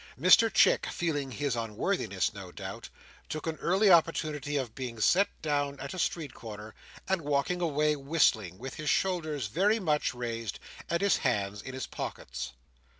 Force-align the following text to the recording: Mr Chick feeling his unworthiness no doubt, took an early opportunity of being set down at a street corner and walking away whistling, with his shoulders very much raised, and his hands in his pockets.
Mr 0.19 0.51
Chick 0.51 0.87
feeling 0.87 1.29
his 1.29 1.55
unworthiness 1.55 2.33
no 2.33 2.51
doubt, 2.51 2.89
took 3.29 3.45
an 3.45 3.57
early 3.57 3.91
opportunity 3.91 4.57
of 4.57 4.73
being 4.73 4.99
set 4.99 5.27
down 5.43 5.79
at 5.79 5.93
a 5.93 5.99
street 5.99 6.33
corner 6.33 6.73
and 7.07 7.21
walking 7.21 7.61
away 7.61 7.95
whistling, 7.95 8.57
with 8.57 8.73
his 8.73 8.89
shoulders 8.89 9.45
very 9.45 9.77
much 9.79 10.15
raised, 10.15 10.57
and 10.89 11.01
his 11.03 11.17
hands 11.17 11.61
in 11.61 11.75
his 11.75 11.85
pockets. 11.85 12.53